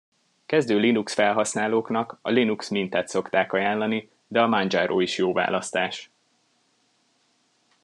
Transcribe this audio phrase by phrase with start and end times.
[0.45, 6.09] Kezdő Linux felhasználóknak a Linux Mintet szokták ajánlani, de a Manjaro is jó választás.